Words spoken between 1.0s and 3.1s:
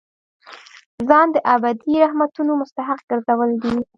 ځان د ابدي رحمتونو مستحق